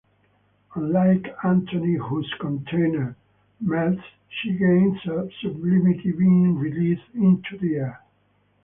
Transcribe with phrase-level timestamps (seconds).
[0.73, 3.15] Unlike Antony whose container
[3.59, 8.01] melts, she gains a sublimity being released into the air.